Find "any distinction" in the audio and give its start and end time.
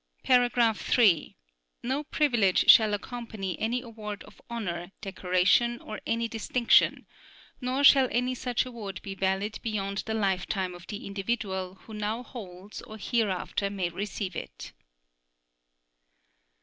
6.07-7.05